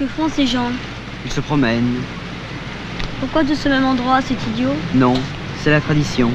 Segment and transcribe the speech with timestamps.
[0.00, 0.70] Que font ces gens
[1.26, 2.00] Ils se promènent.
[3.20, 5.12] Pourquoi de ce même endroit, c'est idiot Non,
[5.58, 6.32] c'est la tradition.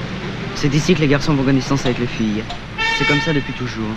[0.54, 2.43] C'est ici que les garçons vont connaissance avec les filles.
[2.93, 3.89] C'est comme ça depuis toujours.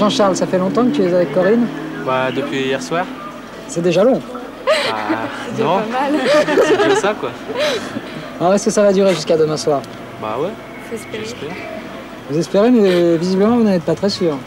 [0.00, 1.66] Jean-Charles, ça fait longtemps que tu es avec Corinne
[2.06, 3.04] Bah depuis hier soir.
[3.68, 4.18] C'est déjà long.
[4.64, 4.72] Bah
[5.58, 5.80] non.
[6.64, 7.30] C'est déjà ça quoi.
[8.40, 9.82] Alors est-ce que ça va durer jusqu'à demain soir?
[10.22, 10.48] Bah ouais,
[10.90, 11.50] j'espère.
[12.30, 14.38] Vous espérez, mais visiblement vous n'êtes pas très sûr.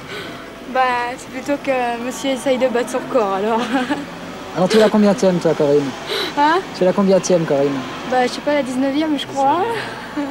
[0.74, 0.79] Bah,
[1.15, 3.62] c'est plutôt que monsieur essaye de battre son corps alors.
[4.55, 5.89] Alors tu es la combien toi, Corinne
[6.36, 6.60] Hein?
[6.75, 7.77] Tu es la combien Corinne
[8.10, 9.62] Bah, je sais pas, la 19ème, je crois.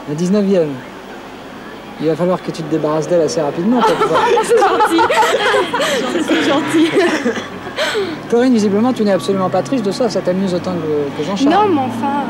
[0.08, 0.66] La 19e.
[2.02, 3.80] Il va falloir que tu te débarrasses d'elle assez rapidement.
[4.42, 5.00] C'est gentil.
[6.26, 6.90] C'est gentil.
[8.28, 10.10] Corinne, visiblement, tu n'es absolument pas triste de ça.
[10.10, 11.54] Ça t'amuse autant que, que Jean-Charles.
[11.54, 12.24] Non, mais enfin,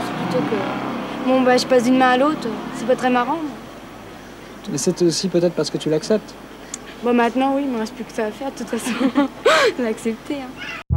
[0.00, 1.28] c'est plutôt que.
[1.28, 2.48] Bon, bah, je passe d'une main à l'autre.
[2.74, 3.38] C'est pas très marrant.
[4.72, 6.34] Mais c'est aussi peut-être parce que tu l'acceptes.
[7.02, 8.92] Bon, maintenant, oui, il me reste plus que ça à faire, de toute façon.
[9.78, 10.36] L'accepter.
[10.36, 10.87] Hein.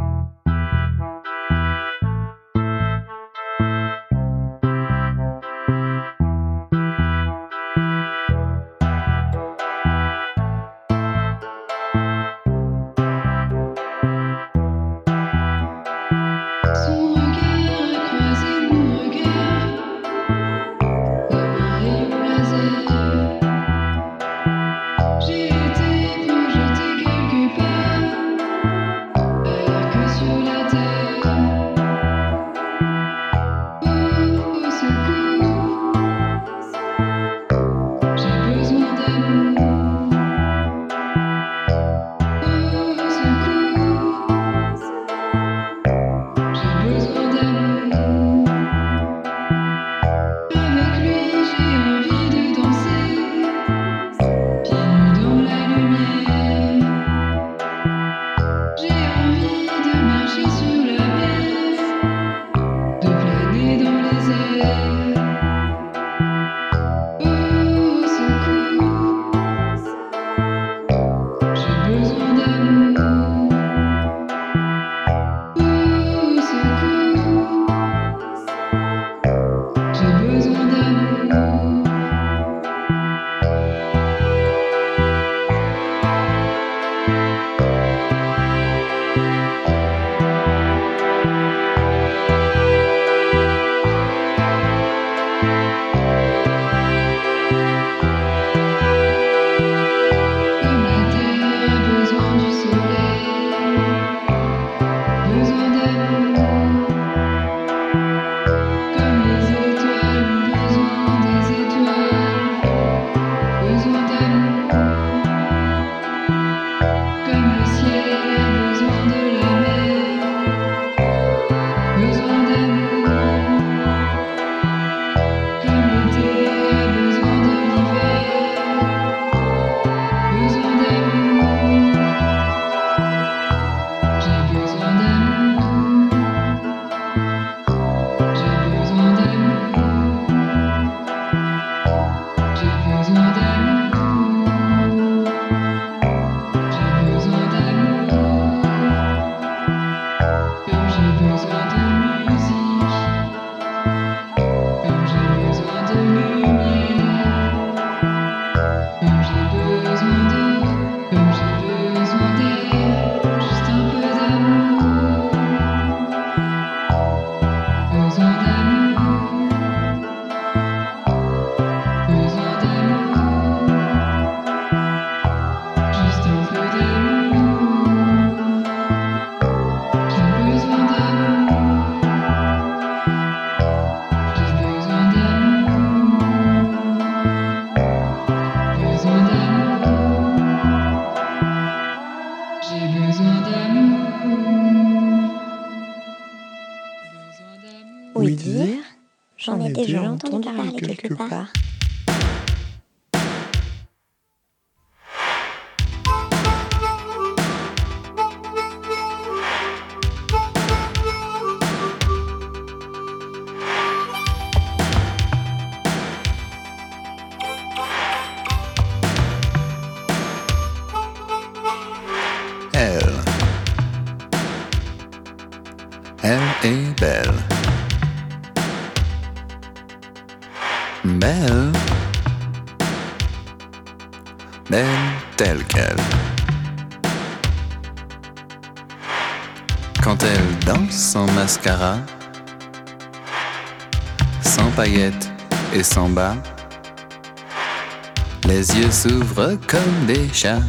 [249.34, 250.60] comme des chats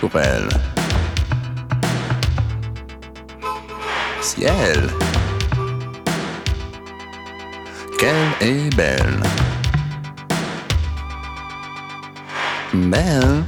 [0.00, 0.48] pour elle.
[4.20, 4.90] Ciel,
[7.98, 9.22] qu'elle est belle.
[12.74, 13.44] Belle,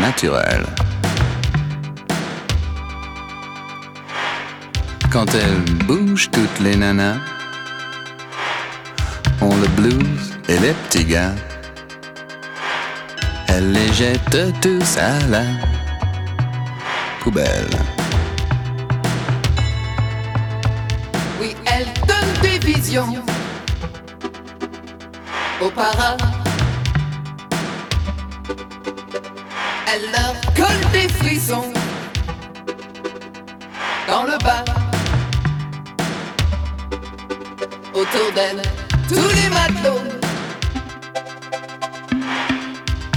[0.00, 0.66] naturelle.
[5.10, 7.18] Quand elle bouge toutes les nanas,
[10.48, 11.34] et les petits gars.
[13.48, 15.42] Elle les jette tous à la
[17.20, 17.70] poubelle.
[21.40, 23.14] Oui, elle donne des visions
[25.60, 26.16] aux paras.
[29.92, 31.72] Elle leur colle des frissons
[34.06, 34.64] dans le bas.
[37.94, 38.62] Autour d'elle,
[39.08, 40.17] tous les matelots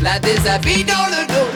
[0.01, 1.51] la déshabille dans le dos.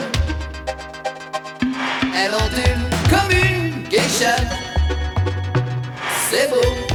[2.14, 4.36] Elle ondule comme une geisha.
[6.30, 6.85] C'est beau.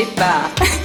[0.00, 0.79] sais pas.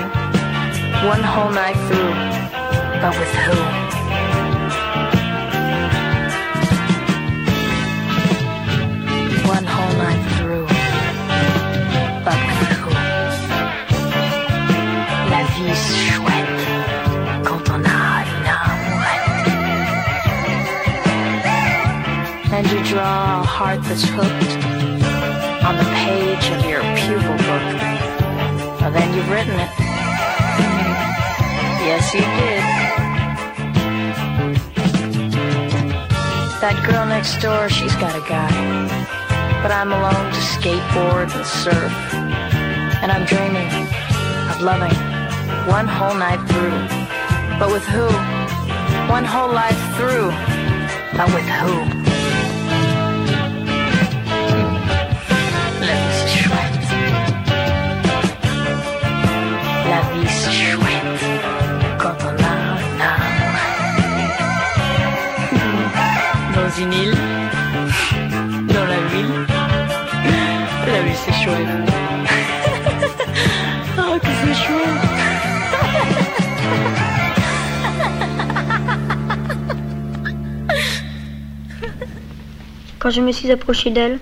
[0.00, 2.14] One whole night through,
[3.00, 3.61] but with who?
[29.22, 29.70] You've written it.
[31.86, 32.62] Yes, you did.
[36.60, 38.50] That girl next door, she's got a guy.
[39.62, 41.92] But I'm alone to skateboard and surf.
[43.02, 43.68] And I'm dreaming
[44.50, 44.96] of loving
[45.68, 46.78] one whole night through.
[47.58, 48.06] But with who?
[49.10, 50.30] One whole life through.
[51.16, 52.01] But with who?
[66.78, 67.14] Une île,
[68.66, 69.46] dans la ville,
[70.86, 71.68] la vie c'est chouette.
[73.98, 75.02] Ah que c'est chouette.
[82.98, 84.18] Quand je me suis approchée d'elle,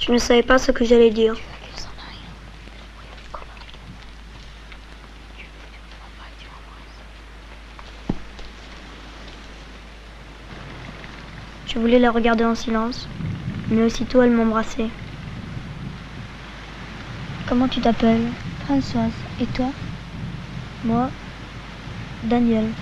[0.00, 1.36] je ne savais pas ce que j'allais dire.
[11.88, 13.08] Voulais la regarder en silence,
[13.70, 14.90] mais aussitôt elle m'embrassait.
[17.46, 18.28] Comment tu t'appelles?
[18.60, 19.72] Françoise, et toi?
[20.84, 21.10] Moi,
[22.22, 22.74] Daniel.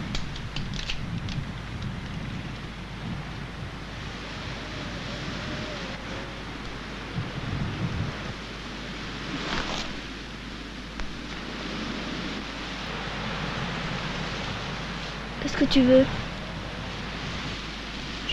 [15.40, 16.25] Qu'est-ce que tu veux?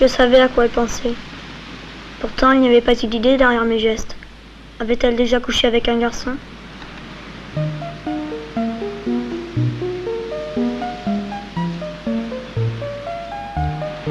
[0.04, 1.14] Je savais à quoi elle pensait.
[2.20, 4.18] Pourtant, il n'y avait pas eu d'idée derrière mes gestes.
[4.82, 6.32] Avait-elle déjà couché avec un garçon?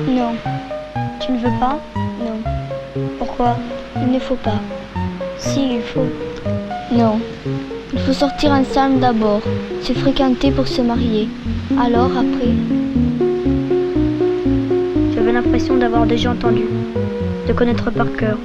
[0.09, 0.33] Non,
[1.21, 1.79] Tu ne veux pas?
[2.25, 2.41] Non,
[3.19, 3.59] Pourquoi?
[4.01, 4.63] Il ne faut pas.
[5.37, 6.09] Si, il faut.
[6.91, 7.21] Non.
[7.93, 9.43] Il faut sortir ensemble d'abord,
[9.83, 11.29] se fréquenter pour se marier.
[11.79, 12.49] Alors après,
[15.43, 16.63] l'impression d'avoir déjà entendu,
[17.47, 18.39] de connaître par cœur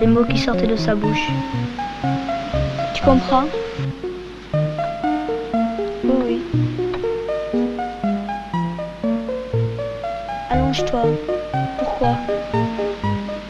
[0.00, 1.28] les mots qui sortaient de sa bouche.
[2.94, 3.44] tu comprends?
[6.04, 6.42] Oui, oui.
[10.50, 11.04] Allonge-toi.
[11.78, 12.16] Pourquoi?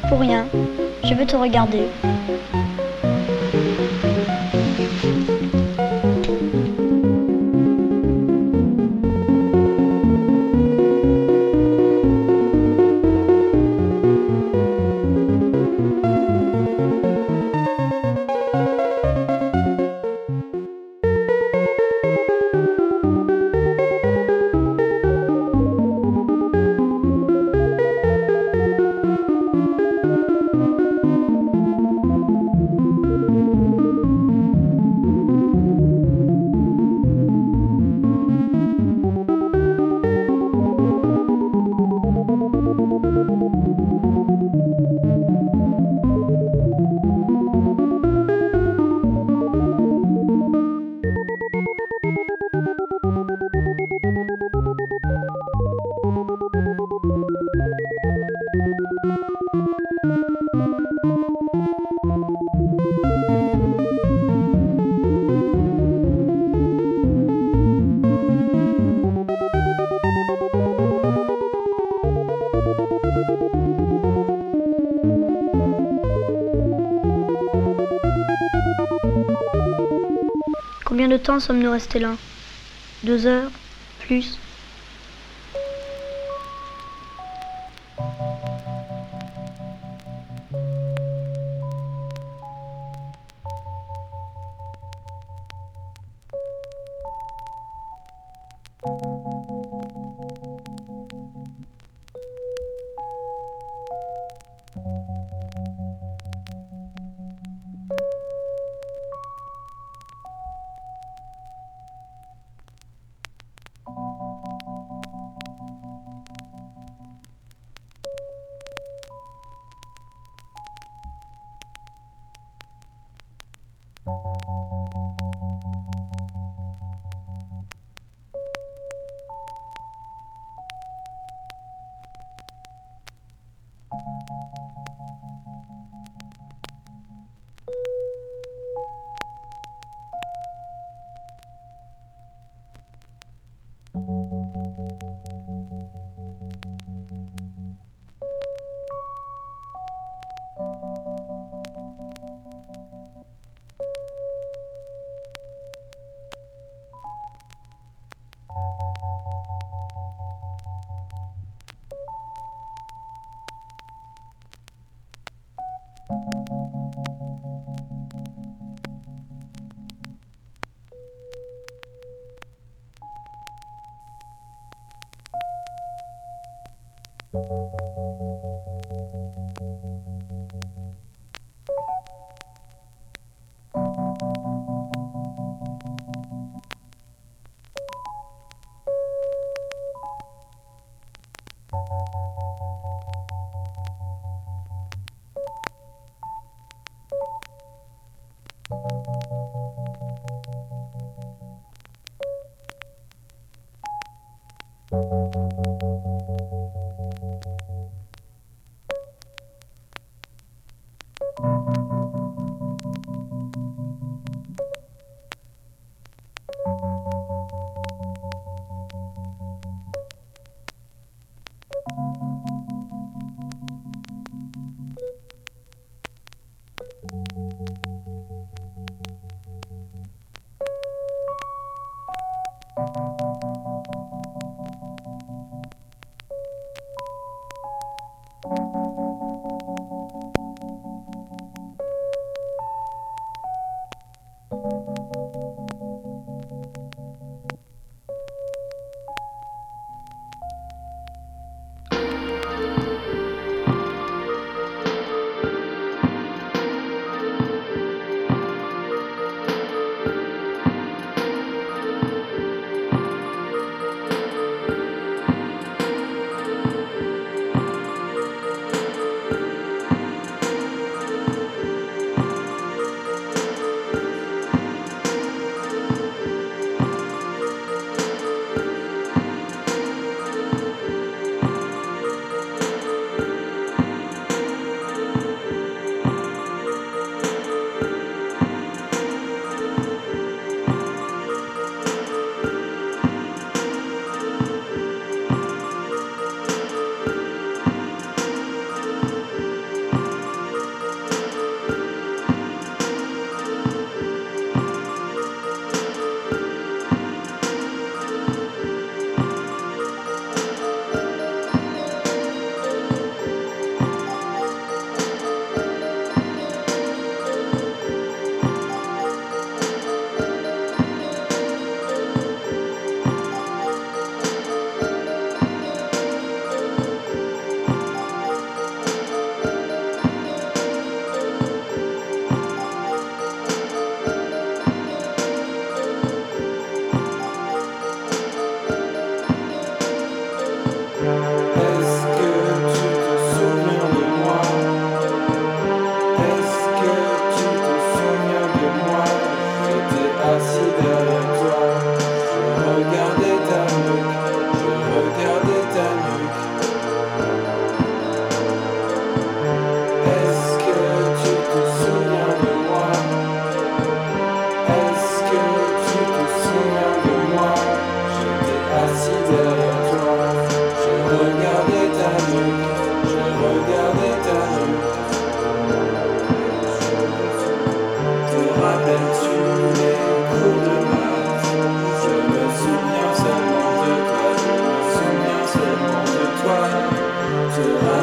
[0.09, 0.47] Pour rien.
[1.05, 1.85] Je veux te regarder.
[81.31, 82.17] Combien de temps sommes-nous restés là?
[83.05, 83.53] Deux heures
[84.01, 84.40] Plus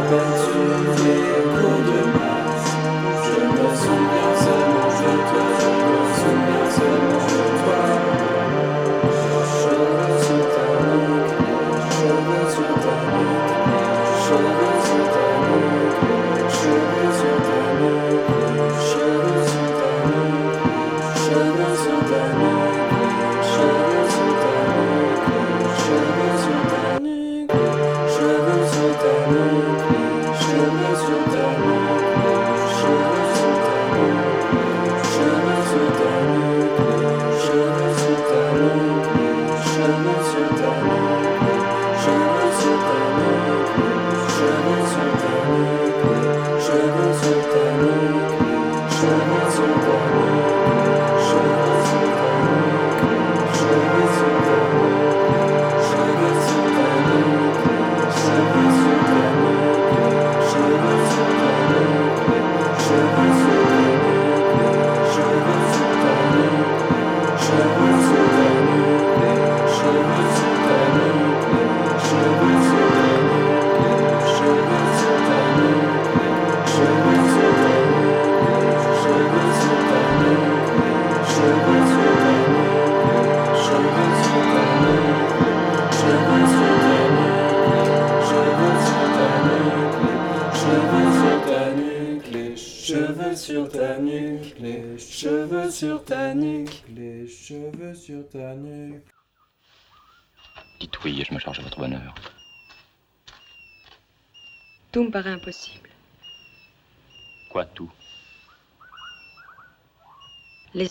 [0.09, 0.36] Amen.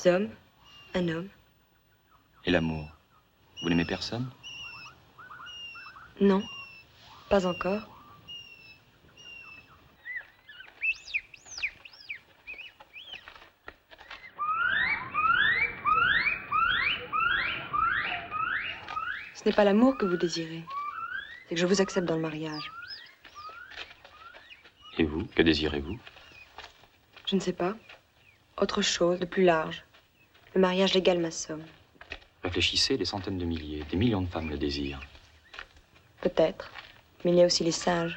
[0.06, 0.28] Hommes,
[0.94, 1.28] un homme,
[2.44, 2.88] Et l'amour
[3.62, 4.28] Vous n'aimez personne?
[6.20, 6.42] Non,
[7.28, 7.82] pas encore.
[19.34, 20.64] Ce n'est pas l'amour que vous désirez,
[21.48, 22.72] c'est que je vous accepte dans le mariage.
[24.98, 25.98] Et vous, que désirez-vous?
[27.26, 27.74] Je ne sais pas.
[28.56, 29.84] Autre chose, de plus large.
[30.56, 31.62] Le mariage légal m'assomme.
[32.42, 35.02] Réfléchissez, des centaines de milliers, des millions de femmes le désirent.
[36.22, 36.72] Peut-être.
[37.22, 38.16] Mais il y a aussi les singes.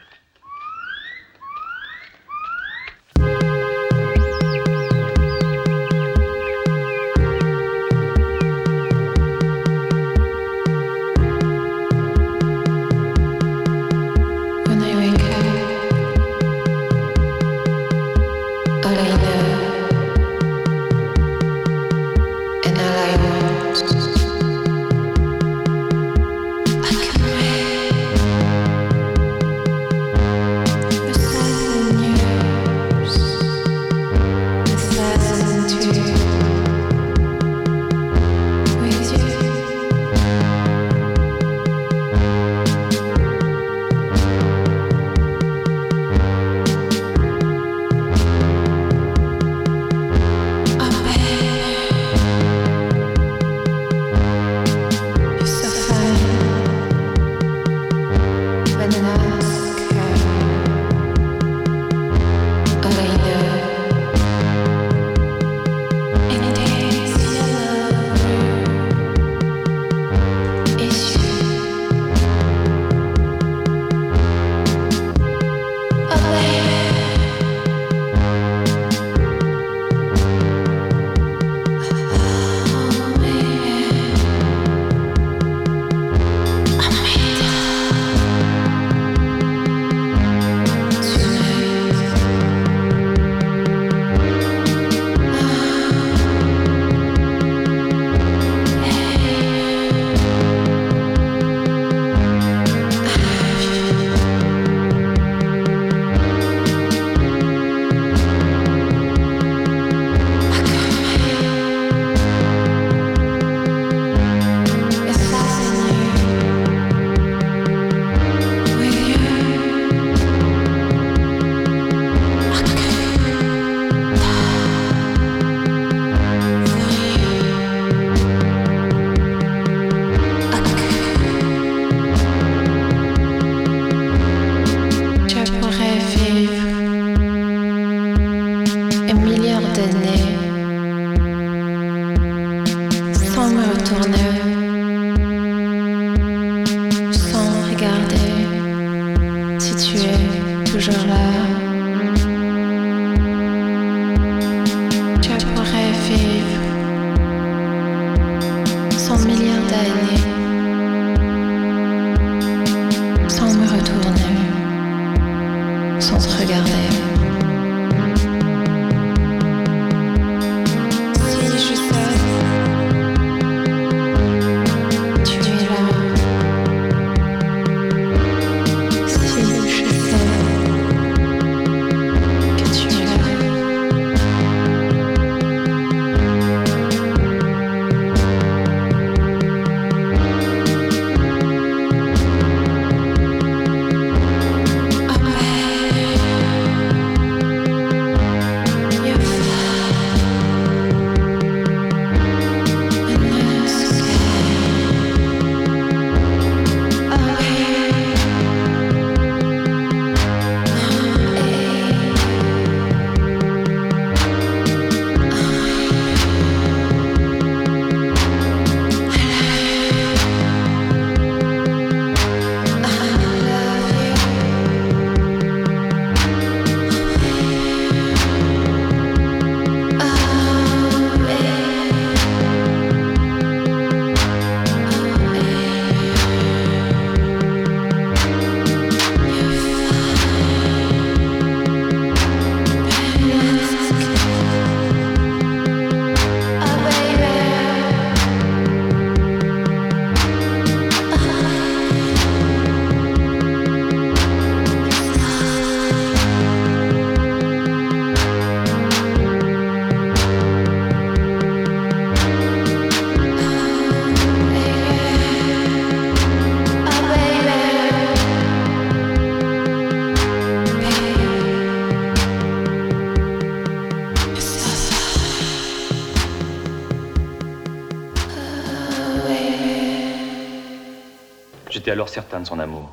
[282.46, 282.90] Son amour.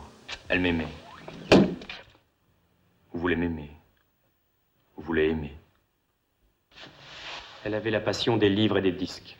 [0.49, 0.89] Elle m'aimait.
[3.13, 3.71] Vous voulez m'aimer.
[4.97, 5.55] Vous voulez aimer.
[7.65, 9.37] Elle avait la passion des livres et des disques.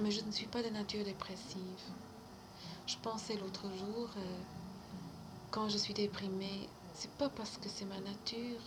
[0.00, 1.82] Mais je ne suis pas de nature dépressive.
[2.86, 4.38] Je pensais l'autre jour, euh,
[5.50, 8.60] quand je suis déprimée, c'est pas parce que c'est ma nature,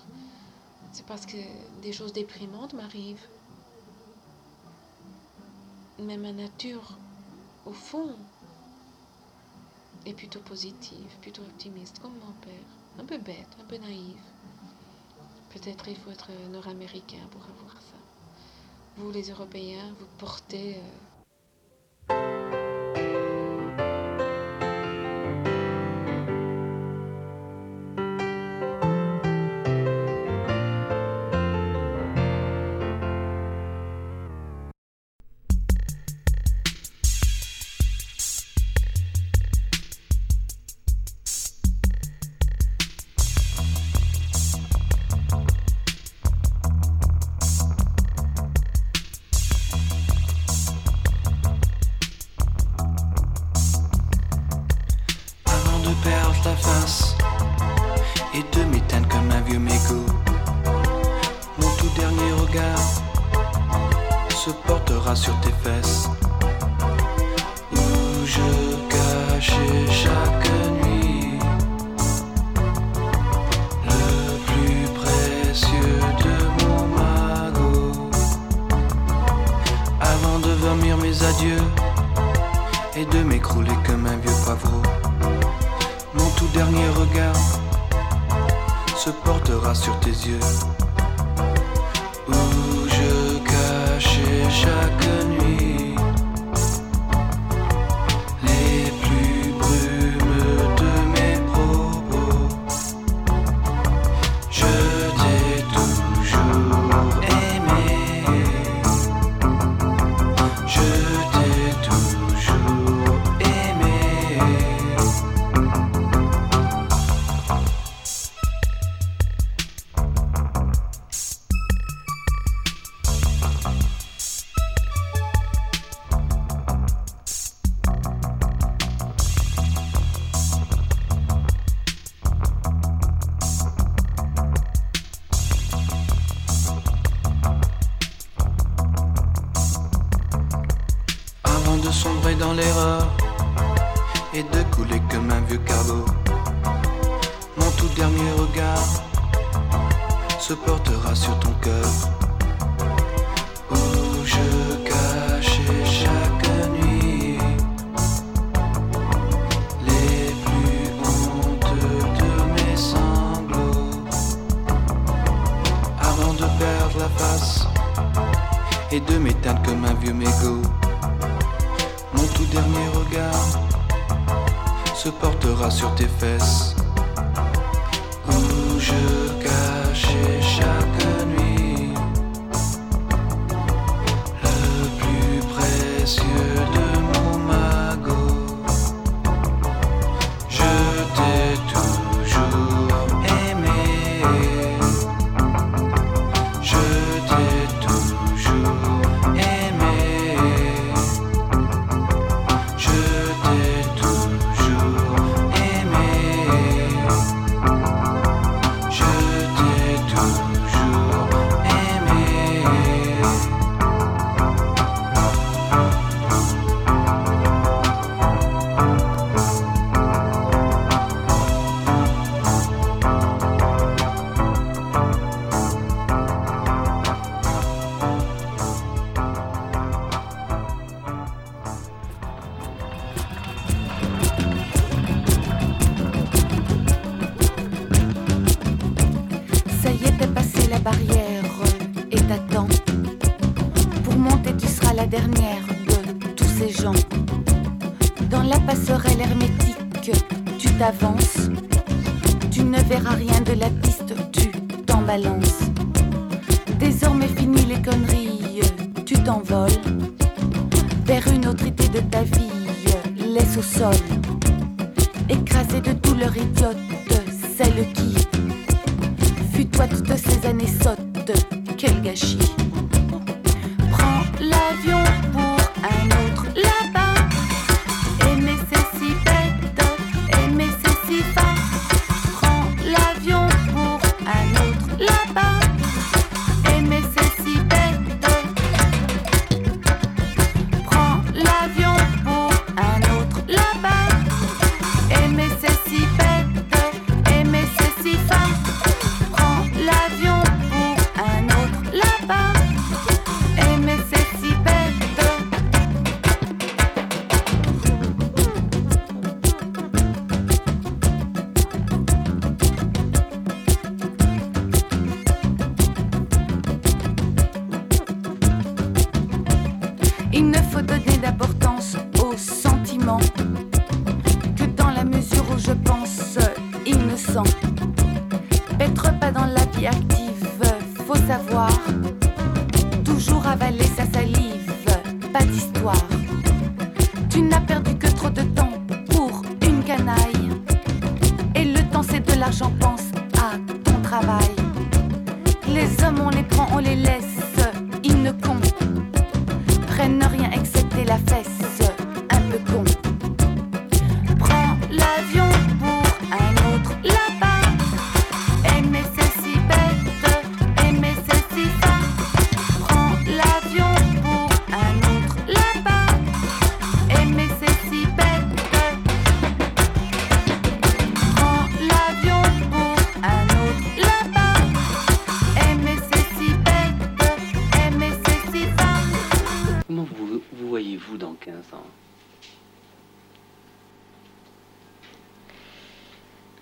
[0.92, 1.38] c'est parce que
[1.82, 3.26] des choses déprimantes m'arrivent.
[6.00, 6.98] Mais ma nature,
[7.66, 8.14] au fond,
[10.06, 12.68] est plutôt positive, plutôt optimiste, comme mon père.
[13.00, 14.22] Un peu bête, un peu naïf.
[15.54, 17.98] Peut-être il faut être nord-américain pour avoir ça.
[18.98, 20.76] Vous, les Européens, vous portez.
[20.76, 21.11] Euh,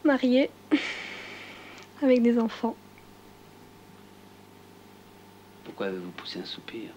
[0.09, 0.49] Mariée,
[2.01, 2.75] avec des enfants.
[5.63, 6.89] Pourquoi avez-vous poussé un soupir?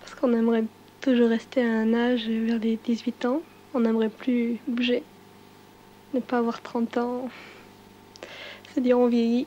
[0.00, 0.64] Parce qu'on aimerait
[1.02, 3.42] toujours rester à un âge vers les 18 ans.
[3.74, 5.02] On n'aimerait plus bouger.
[6.14, 7.28] Ne pas avoir 30 ans.
[8.74, 9.46] Se dire on vieillit.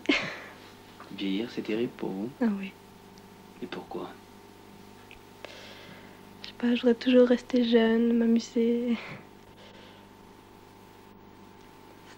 [1.18, 2.30] Vieillir, c'est terrible pour vous?
[2.40, 2.72] Ah oui.
[3.64, 4.12] Et pourquoi?
[6.44, 8.96] Je sais pas, je voudrais toujours rester jeune, m'amuser.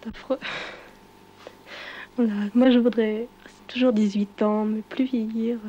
[0.01, 0.39] C'est affreux.
[2.17, 3.27] Voilà, moi je voudrais
[3.67, 5.59] toujours 18 ans, mais plus vieillir.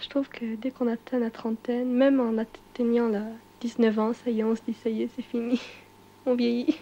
[0.00, 3.24] Je trouve que dès qu'on atteint la trentaine, même en atteignant la
[3.60, 5.60] 19 ans, ça y est, on se dit ça y est, c'est fini.
[6.26, 6.78] On vieillit.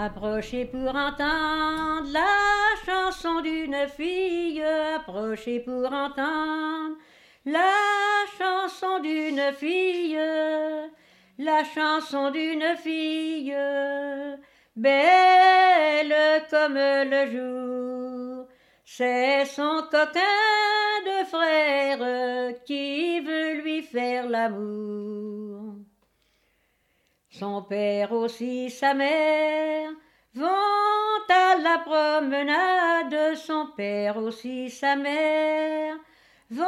[0.00, 4.62] Approchez pour entendre la chanson d'une fille,
[4.94, 6.96] approchez pour entendre
[7.44, 7.72] la
[8.38, 10.16] chanson d'une fille,
[11.38, 13.52] la chanson d'une fille,
[14.76, 16.14] belle
[16.48, 18.46] comme le jour.
[18.84, 20.20] C'est son coquin
[21.06, 25.77] de frère qui veut lui faire l'amour.
[27.38, 29.90] Son père aussi, sa mère
[30.34, 30.46] vont
[31.28, 33.36] à la promenade.
[33.36, 35.94] Son père aussi, sa mère
[36.50, 36.64] vont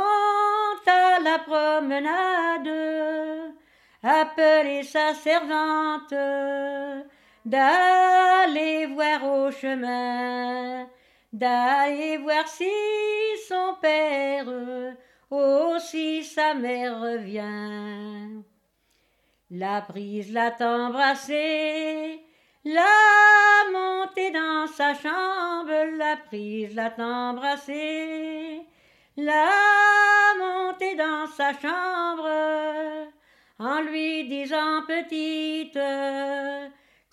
[0.86, 2.70] à la promenade.
[4.04, 6.14] Appeler sa servante
[7.44, 10.86] d'aller voir au chemin,
[11.32, 12.70] d'aller voir si
[13.48, 14.46] son père
[15.30, 18.44] aussi sa mère revient.
[19.52, 22.20] La prise l'a embrassé,
[22.64, 28.60] l'a monté dans sa chambre, la prise l'a embrassé,
[29.16, 29.50] l'a
[30.38, 32.28] monté dans sa chambre,
[33.58, 35.80] en lui disant petite,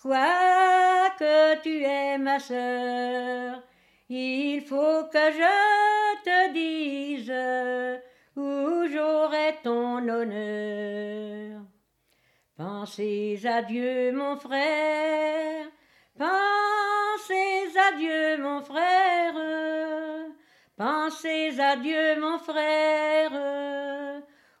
[0.00, 3.64] quoi que tu es ma sœur,
[4.08, 7.32] il faut que je te dise
[8.36, 11.57] où j'aurai ton honneur.
[12.58, 15.66] Pensez à Dieu, mon frère,
[16.18, 19.32] pensez à Dieu, mon frère,
[20.76, 23.30] pensez à Dieu, mon frère,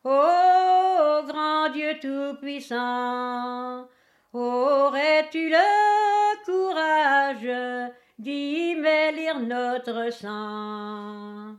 [0.04, 3.88] ô grand Dieu tout-puissant,
[4.32, 11.56] aurais-tu le courage d'y mêler notre sang?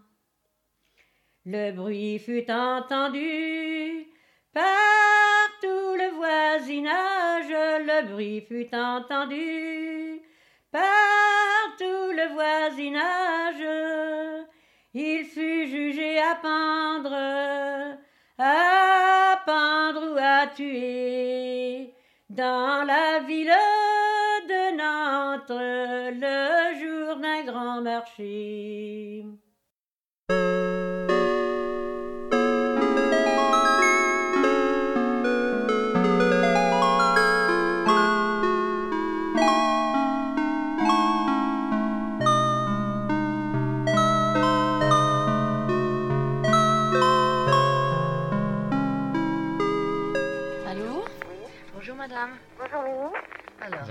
[1.46, 4.08] Le bruit fut entendu
[4.54, 10.22] par tout le voisinage, le bruit fut entendu
[10.72, 13.66] par tout le voisinage.
[14.94, 17.16] Il fut jugé à pendre,
[18.38, 21.94] à pendre ou à tuer
[22.30, 23.54] dans la ville
[24.48, 29.26] de Nantes le jour d'un grand marché.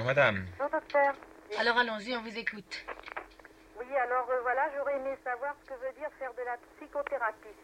[0.08, 0.46] Madame.
[0.58, 1.14] Bonjour docteur.
[1.58, 2.86] alors allons-y, on vous écoute.
[3.78, 7.56] Oui, alors euh, voilà, j'aurais aimé savoir ce que veut dire faire de la psychothérapie.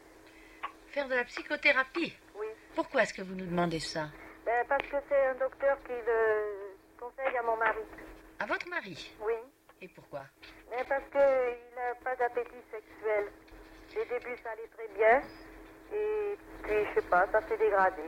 [0.88, 2.14] Faire de la psychothérapie?
[2.38, 2.46] Oui.
[2.74, 4.08] Pourquoi est-ce que vous nous demandez ça?
[4.44, 7.80] Ben, parce que c'est un docteur qui le conseille à mon mari.
[8.40, 9.10] À votre mari?
[9.20, 9.32] Oui.
[9.80, 10.24] Et pourquoi?
[10.70, 13.24] Mais parce qu'il n'a pas d'appétit sexuel.
[13.96, 15.22] Les débuts, ça allait très bien.
[15.94, 18.02] Et puis, je sais pas, ça s'est dégradé.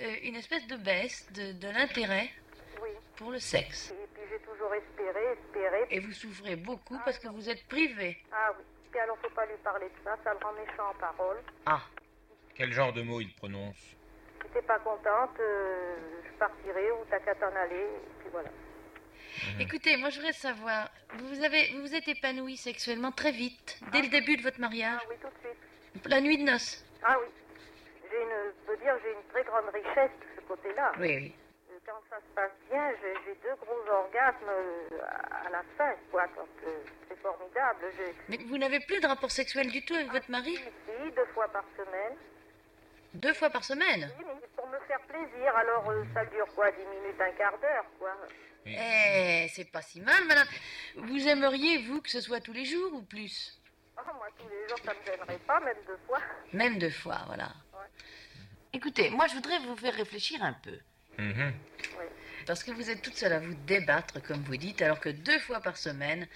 [0.00, 2.28] Euh, Une espèce de baisse de, de l'intérêt.
[3.16, 3.90] Pour le sexe.
[3.92, 5.86] Et puis, j'ai toujours espéré, espéré.
[5.90, 8.18] Et vous souffrez beaucoup parce que vous êtes privé.
[8.32, 8.64] Ah oui.
[8.90, 11.38] Puis alors, faut pas lui parler de ça, ça le rend méchant en parole.
[11.66, 11.80] Ah.
[12.54, 13.76] Quel genre de mots il prononce?
[13.76, 17.86] Si t'es pas contente, euh, je partirai ou t'as qu'à t'en aller.
[17.86, 18.50] Et puis voilà.
[19.58, 23.80] Écoutez, moi je voudrais savoir, vous vous, avez, vous vous êtes épanoui sexuellement très vite,
[23.90, 25.00] dès le début de votre mariage?
[25.02, 26.06] Ah oui, tout de suite.
[26.06, 26.84] La nuit de noces?
[27.02, 27.28] Ah oui.
[28.10, 30.92] J'ai une, je peux dire, j'ai une très grande richesse de ce côté-là.
[30.98, 31.34] Oui, oui.
[31.84, 34.98] Quand ça se passe bien, j'ai deux gros orgasmes euh,
[35.46, 36.26] à la fin, quoi.
[37.08, 37.86] C'est formidable.
[38.28, 41.48] Mais vous n'avez plus de rapport sexuel du tout avec votre mari si, deux fois
[41.48, 42.16] par semaine.
[43.14, 45.56] Deux fois par semaine Oui, mais pour me faire plaisir.
[45.56, 48.16] Alors, euh, ça dure quoi Dix minutes, un quart d'heure, quoi.
[48.64, 50.46] Eh, c'est pas si mal, madame.
[50.96, 53.60] Vous aimeriez, vous, que ce soit tous les jours ou plus
[53.96, 56.20] Ah, moi, tous les jours, ça me gênerait pas, même deux fois.
[56.52, 57.48] Même deux fois, voilà.
[58.74, 60.78] Écoutez, moi je voudrais vous faire réfléchir un peu.
[61.18, 61.52] Mhm.
[62.46, 65.38] Parce que vous êtes toute seule à vous débattre, comme vous dites, alors que deux
[65.38, 66.26] fois par semaine,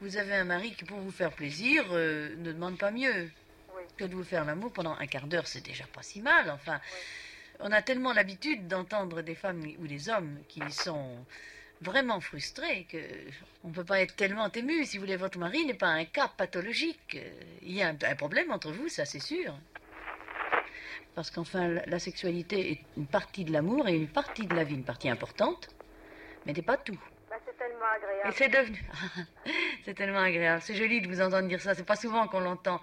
[0.00, 3.30] vous avez un mari qui, pour vous faire plaisir, euh, ne demande pas mieux
[3.96, 5.46] que de vous faire l'amour pendant un quart d'heure.
[5.46, 6.80] C'est déjà pas si mal, enfin.
[7.58, 11.24] On a tellement l'habitude d'entendre des femmes ou des hommes qui sont
[11.80, 12.98] vraiment frustrés que
[13.64, 14.84] on ne peut pas être tellement ému.
[14.84, 17.16] Si vous voulez, votre mari n'est pas un cas pathologique.
[17.62, 19.58] Il y a un, un problème entre vous, ça c'est sûr.
[21.16, 24.74] Parce qu'enfin, la- sexualité est une partie de l'amour et une partie de la vie,
[24.74, 25.70] une partie importante,
[26.44, 26.98] mais n'est pas tout.
[27.30, 28.28] Bah, c'est tellement agréable.
[28.28, 28.84] Et c'est devenu.
[29.86, 30.60] c'est tellement agréable.
[30.60, 31.74] C'est joli de vous entendre dire ça.
[31.74, 32.82] C'est pas souvent qu'on l'entend.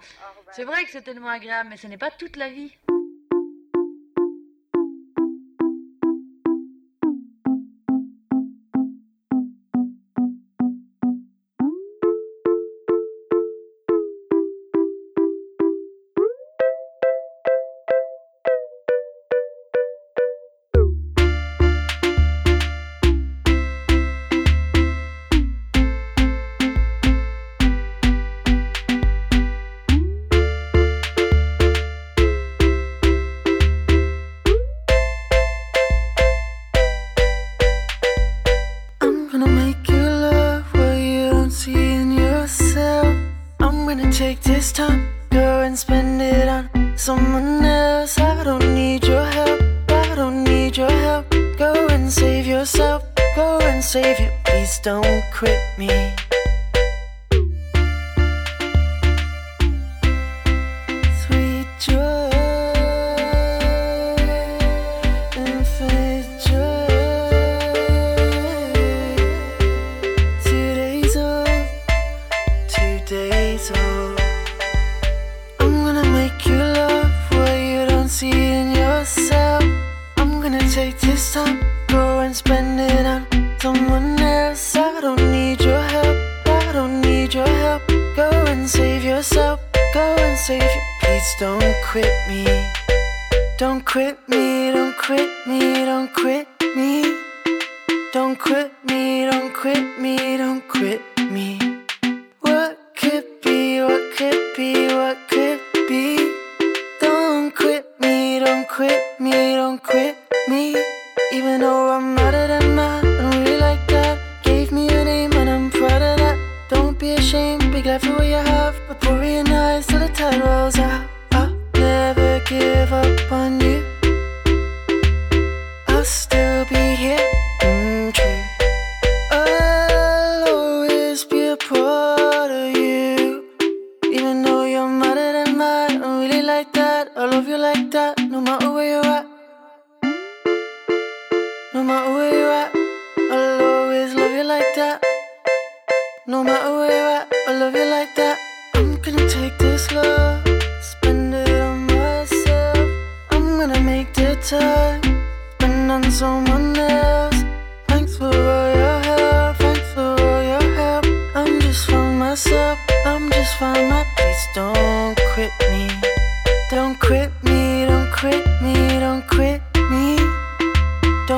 [0.50, 2.76] C'est vrai que c'est tellement agréable, mais ce n'est pas toute la vie.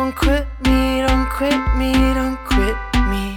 [0.07, 2.77] don't quit me, don't quit me, don't quit
[3.11, 3.35] me.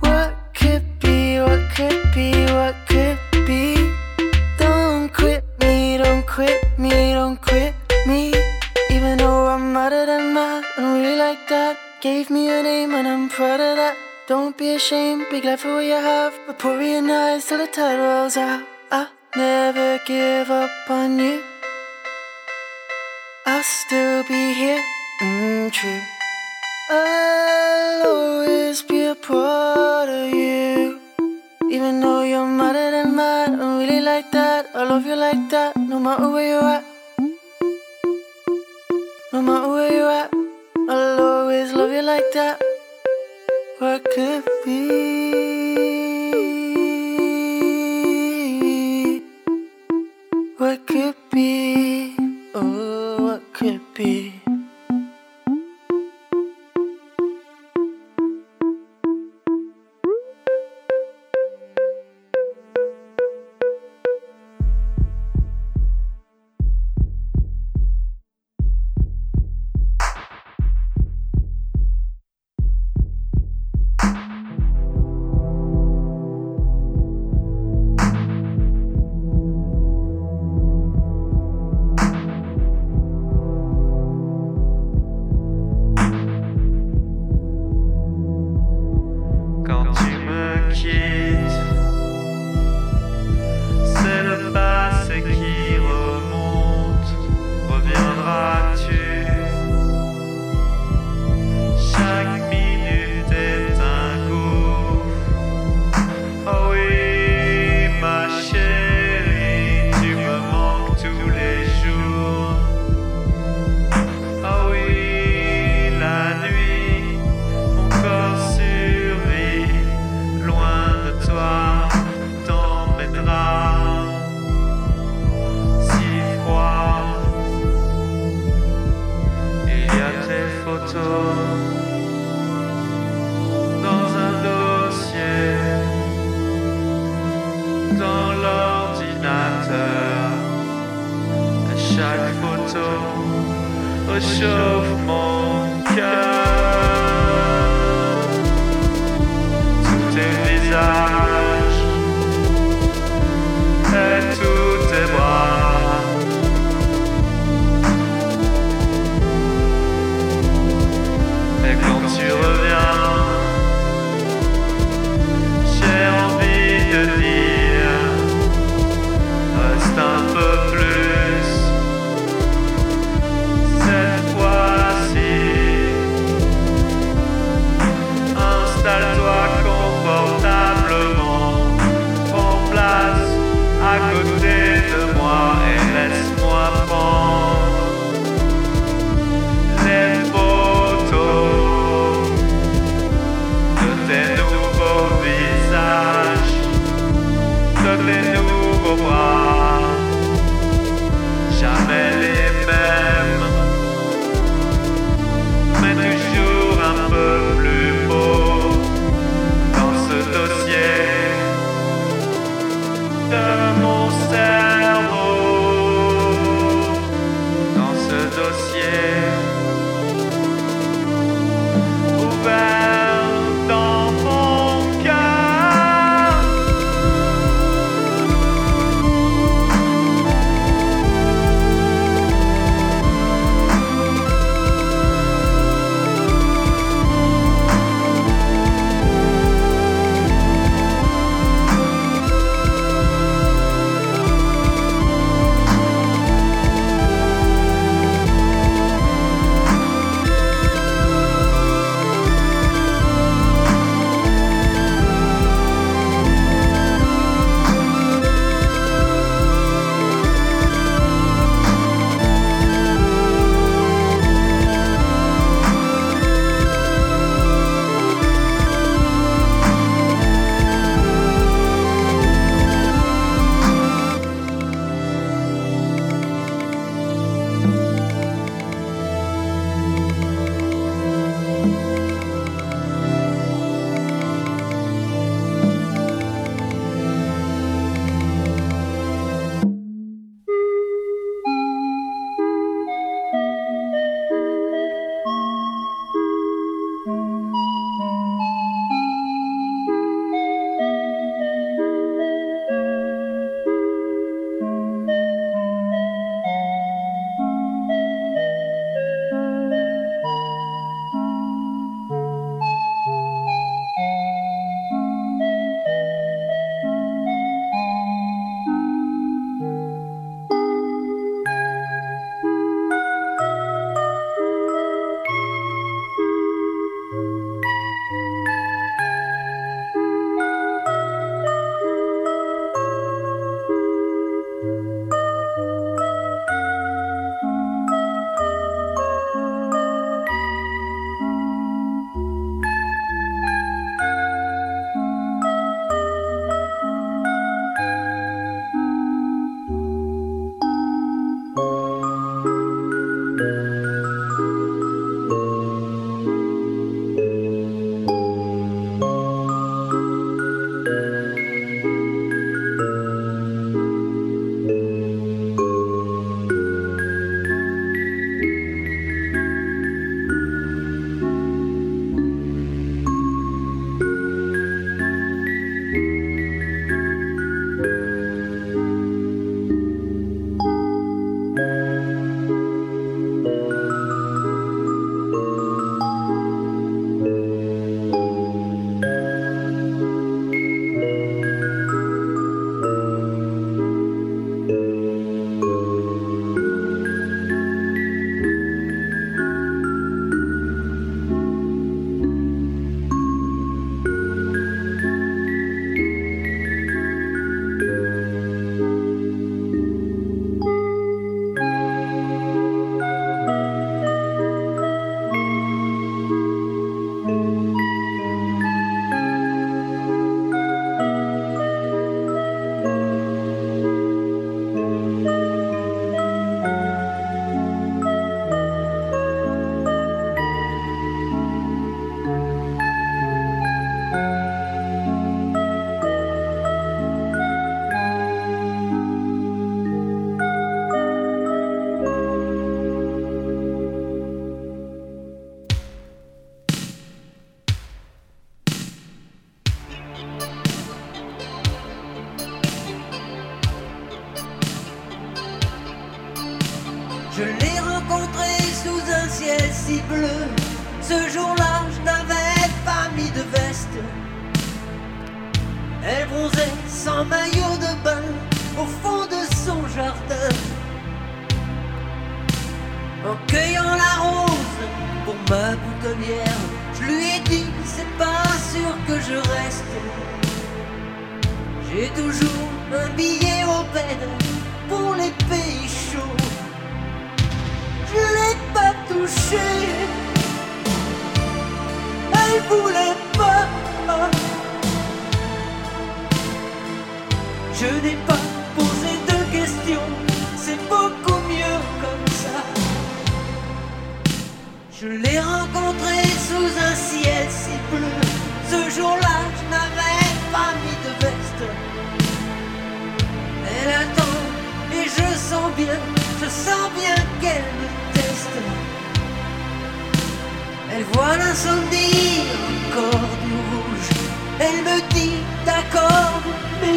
[0.00, 3.74] What could be, what could be, what could be?
[4.58, 7.74] Don't quit me, don't quit me, don't quit
[8.06, 8.34] me.
[8.90, 11.78] Even though I'm odder than that and we really like that.
[12.02, 13.96] Gave me a name and I'm proud of that.
[14.26, 16.34] Don't be ashamed, be glad for what you have.
[16.46, 18.62] But pour your eyes till the tide rolls out.
[18.92, 21.42] I never give up on you.
[23.46, 26.00] I'll still be here mm, true.
[26.90, 31.00] I'll always be a part of you.
[31.70, 34.70] Even though you're madder than mine, I'm really like that.
[34.74, 36.84] I love you like that, no matter where you're at.
[39.32, 40.30] No matter where you're at,
[40.88, 42.62] I'll always love you like that.
[43.78, 45.07] What could be?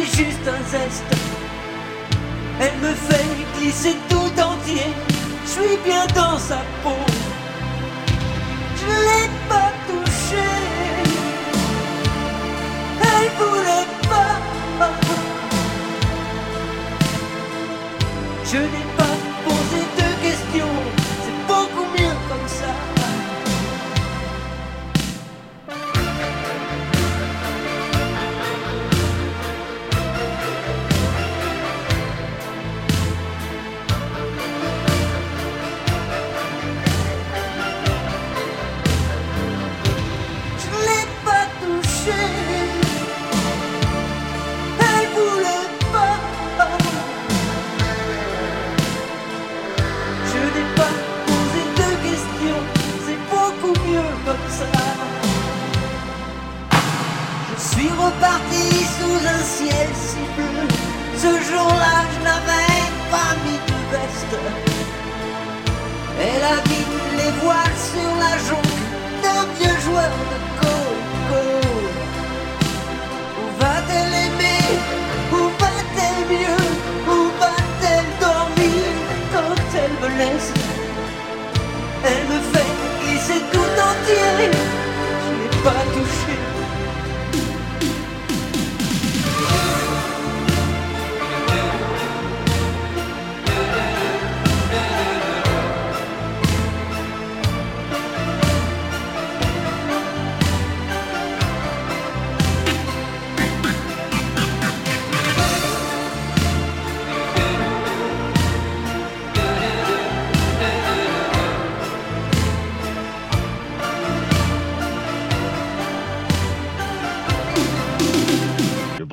[0.06, 1.04] Juste un zeste.
[2.60, 3.24] Elle me fait
[3.58, 4.86] glisser tout entier.
[5.44, 6.96] Je suis bien dans sa peau.
[8.76, 10.58] Je l'ai pas touchée.
[13.00, 14.88] Elle voulait pas.
[18.44, 18.91] Je n'ai
[58.04, 58.66] reparti
[58.96, 60.66] sous un ciel si bleu.
[61.22, 62.80] Ce jour-là, je n'avais
[63.14, 64.36] pas mis de veste.
[66.28, 66.86] Elle a mis
[67.18, 68.80] les voiles sur la jonque
[69.22, 71.44] d'un vieux joueur de coco.
[73.40, 74.66] Où va-t-elle aimer?
[75.32, 76.64] Où va-t-elle mieux?
[77.14, 78.84] Où va-t-elle dormir
[79.34, 80.50] quand elle me laisse?
[82.08, 84.50] Elle me fait glisser tout entier.
[85.24, 86.21] Je n'ai pas touché.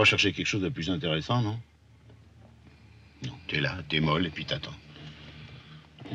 [0.10, 1.60] Chercher quelque chose de plus intéressant, non?
[3.24, 4.76] Non, t'es là, t'es molle et puis t'attends.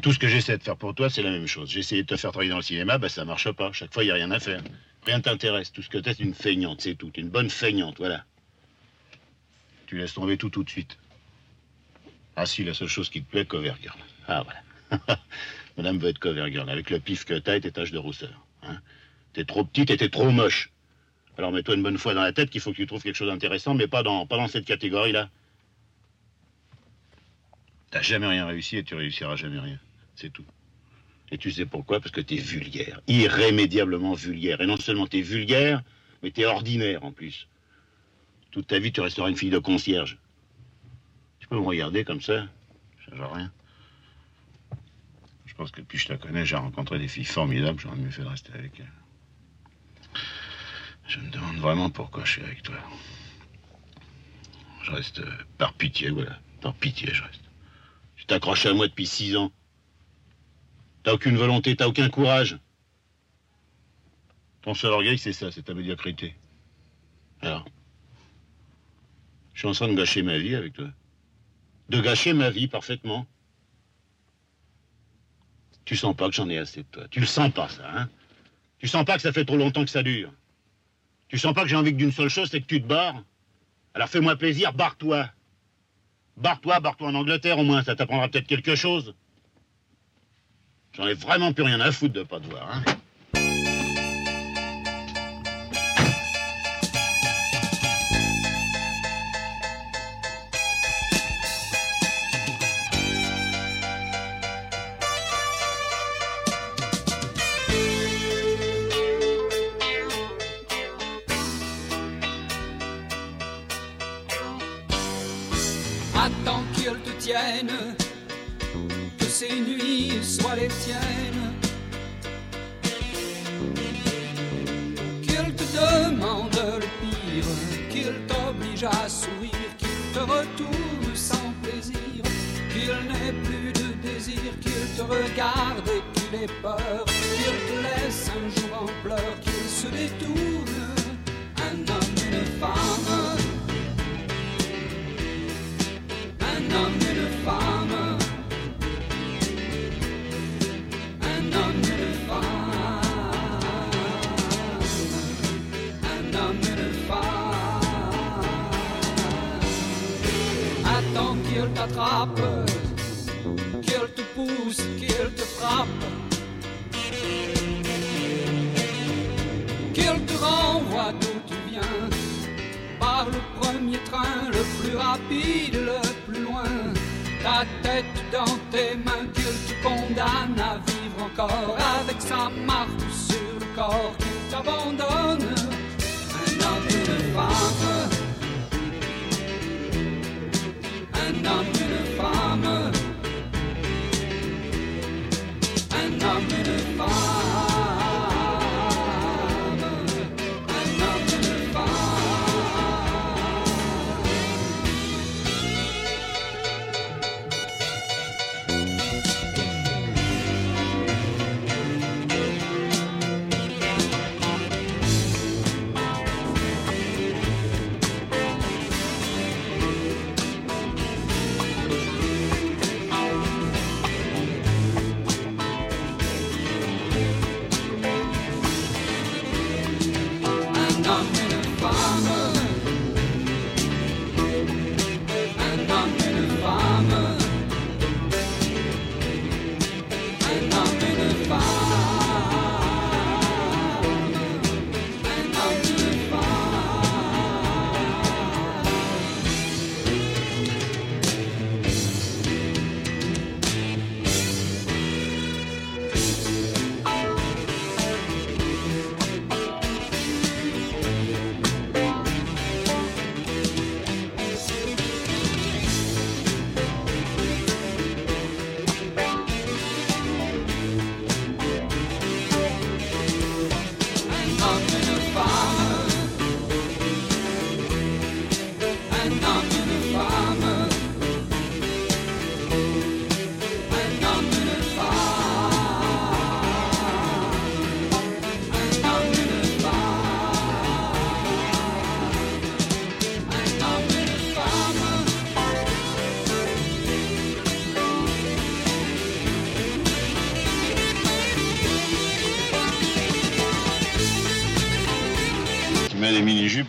[0.02, 1.70] Tout ce que j'essaie de faire pour toi, c'est la même chose.
[1.70, 3.72] J'ai essayé de te faire travailler dans le cinéma, bah ça marche pas.
[3.72, 4.62] Chaque fois, il y a rien à faire.
[5.06, 5.70] Rien t'intéresse.
[5.70, 7.12] Tout ce que t'es, c'est une feignante, c'est tout.
[7.16, 8.24] Une bonne feignante, voilà.
[9.86, 10.98] Tu laisses tomber tout tout de suite.
[12.34, 13.98] Ah si, la seule chose qui te plaît, cover girl.
[14.26, 15.20] Ah voilà.
[15.76, 16.68] Madame veut être cover girl.
[16.68, 18.44] Avec le pif que t'as et tes taches de rousseur.
[18.62, 18.78] Hein.
[19.34, 20.72] T'es trop petite et t'es trop moche.
[21.36, 23.28] Alors mets-toi une bonne fois dans la tête qu'il faut que tu trouves quelque chose
[23.28, 25.28] d'intéressant, mais pas dans, pas dans cette catégorie-là.
[27.90, 29.78] T'as jamais rien réussi et tu réussiras jamais rien.
[30.14, 30.44] C'est tout.
[31.30, 32.00] Et tu sais pourquoi?
[32.00, 33.00] Parce que t'es vulgaire.
[33.08, 34.60] Irrémédiablement vulgaire.
[34.60, 35.82] Et non seulement t'es vulgaire,
[36.22, 37.48] mais t'es ordinaire en plus.
[38.50, 40.18] Toute ta vie, tu resteras une fille de concierge.
[41.40, 42.46] Tu peux me regarder comme ça?
[43.04, 43.52] Ça change rien.
[45.46, 47.80] Je pense que depuis que je te connais, j'ai rencontré des filles formidables.
[47.80, 49.03] J'aurais mieux fait de rester avec elles.
[51.06, 52.76] Je me demande vraiment pourquoi je suis avec toi.
[54.82, 56.38] Je reste euh, par pitié, voilà.
[56.60, 57.42] Par pitié, je reste.
[58.16, 59.52] Tu t'accroches à moi depuis six ans.
[61.02, 62.58] T'as aucune volonté, t'as aucun courage.
[64.62, 66.34] Ton seul orgueil, c'est ça, c'est ta médiocrité.
[67.42, 67.66] Alors,
[69.52, 70.88] je suis en train de gâcher ma vie avec toi.
[71.90, 73.26] De gâcher ma vie parfaitement.
[75.84, 77.08] Tu sens pas que j'en ai assez de toi.
[77.10, 78.08] Tu le sens pas, ça, hein
[78.78, 80.32] Tu sens pas que ça fait trop longtemps que ça dure.
[81.28, 83.22] Tu sens pas que j'ai envie que d'une seule chose, c'est que tu te barres?
[83.94, 85.28] Alors fais-moi plaisir, barre-toi.
[86.36, 89.14] Barre-toi, barre-toi en Angleterre au moins, ça t'apprendra peut-être quelque chose.
[90.94, 92.82] J'en ai vraiment plus rien à foutre de pas te voir, hein.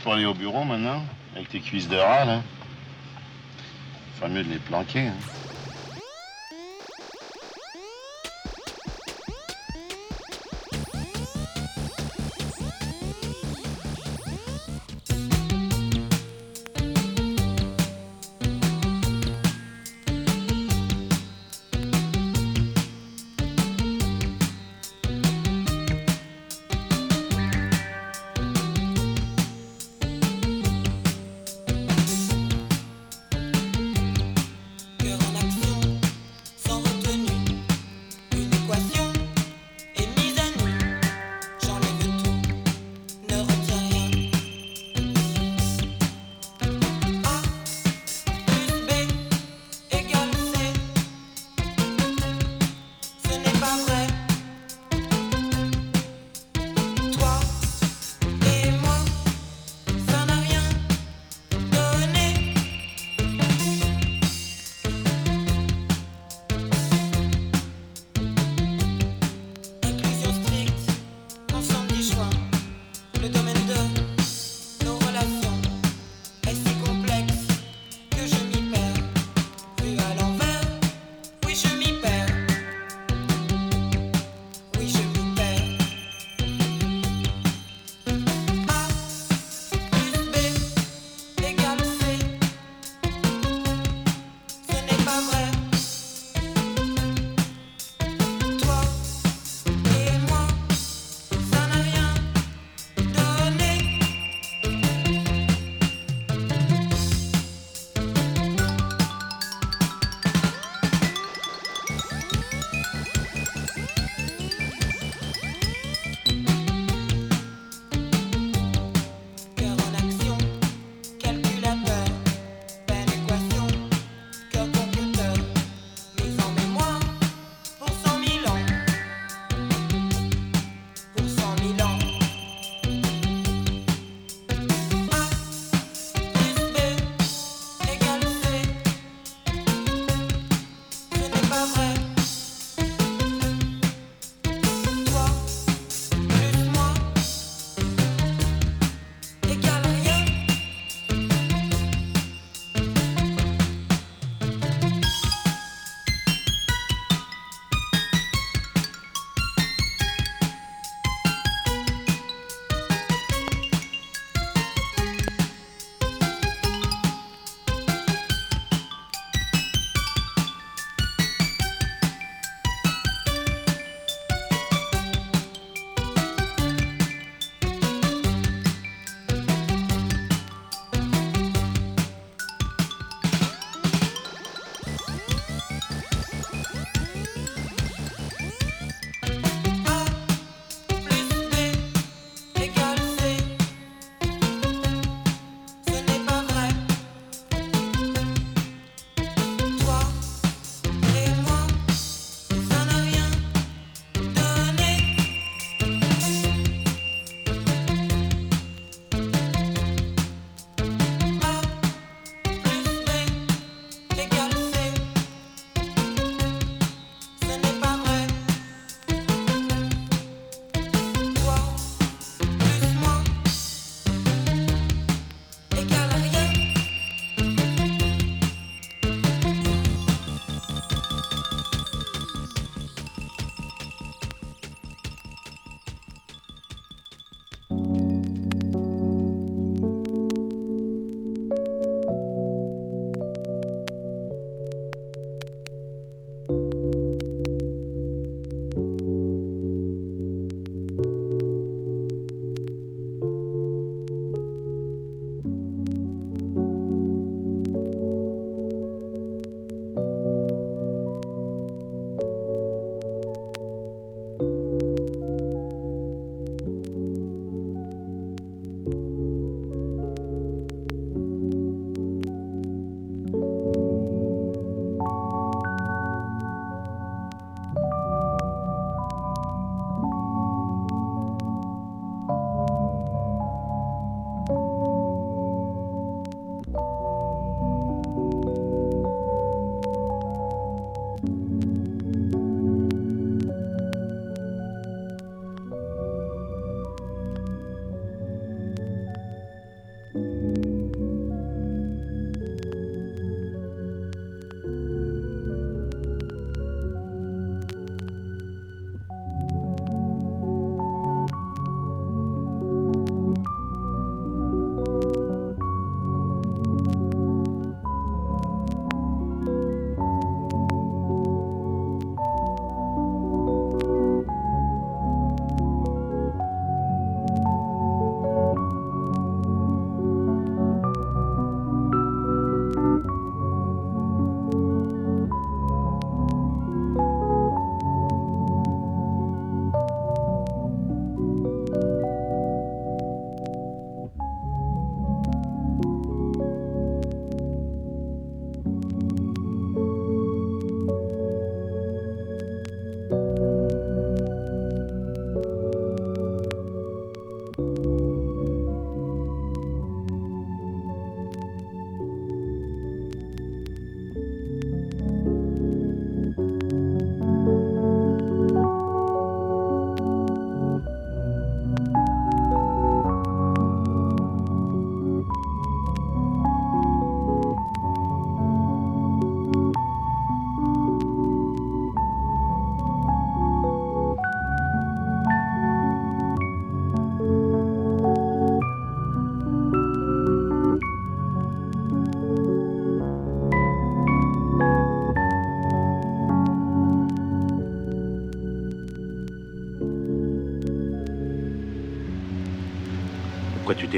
[0.05, 1.03] pour aller au bureau maintenant,
[1.35, 2.33] avec tes cuisses de rat, là.
[2.35, 2.43] Hein.
[4.19, 5.07] Faut mieux de les planquer.
[5.07, 5.34] Hein.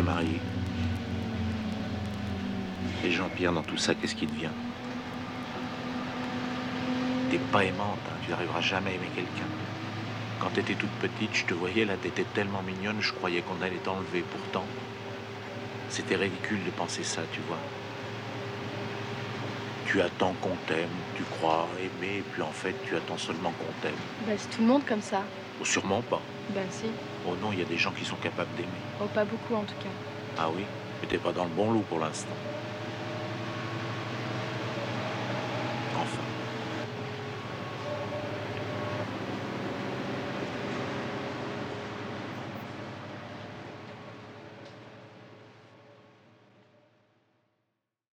[0.01, 0.39] Marié
[3.03, 4.49] Et Jean-Pierre, dans tout ça, qu'est-ce qui devient?
[7.29, 9.47] T'es pas aimante, hein, tu n'arriveras jamais à aimer quelqu'un.
[10.39, 13.77] Quand t'étais toute petite, je te voyais là, t'étais tellement mignonne, je croyais qu'on allait
[13.77, 14.23] t'enlever.
[14.31, 14.65] Pourtant,
[15.89, 17.57] c'était ridicule de penser ça, tu vois.
[19.87, 23.95] Tu attends qu'on t'aime, tu crois aimer, puis en fait, tu attends seulement qu'on t'aime.
[24.27, 25.23] Bah, c'est tout le monde comme ça.
[25.59, 26.21] Ou sûrement pas.
[26.49, 26.87] Ben si.
[27.27, 28.86] Oh non, il y a des gens qui sont capables d'aimer.
[29.01, 29.89] Oh, pas beaucoup en tout cas.
[30.37, 30.63] Ah oui
[31.01, 32.35] Mais t'es pas dans le bon loup pour l'instant.